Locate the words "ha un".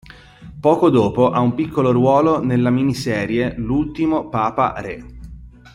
1.29-1.53